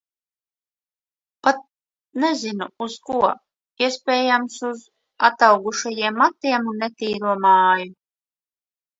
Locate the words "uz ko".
2.85-3.17